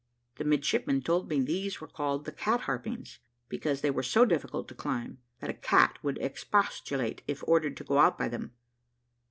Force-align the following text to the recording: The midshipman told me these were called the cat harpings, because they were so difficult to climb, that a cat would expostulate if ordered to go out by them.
The 0.37 0.43
midshipman 0.45 1.03
told 1.03 1.29
me 1.29 1.39
these 1.41 1.79
were 1.79 1.85
called 1.87 2.25
the 2.25 2.31
cat 2.31 2.61
harpings, 2.61 3.19
because 3.49 3.81
they 3.81 3.91
were 3.91 4.01
so 4.01 4.25
difficult 4.25 4.67
to 4.69 4.73
climb, 4.73 5.19
that 5.41 5.51
a 5.51 5.53
cat 5.53 5.99
would 6.01 6.17
expostulate 6.17 7.21
if 7.27 7.43
ordered 7.45 7.77
to 7.77 7.83
go 7.83 7.99
out 7.99 8.17
by 8.17 8.27
them. 8.29 8.51